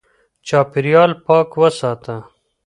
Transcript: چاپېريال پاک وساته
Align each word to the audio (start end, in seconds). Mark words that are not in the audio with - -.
چاپېريال 0.47 1.11
پاک 1.25 1.49
وساته 1.61 2.15